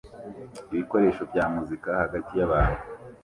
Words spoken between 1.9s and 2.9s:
hagati yabantu